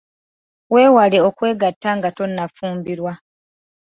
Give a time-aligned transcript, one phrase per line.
[0.73, 3.13] Weewale okwegatta nga tonnafumbirwa.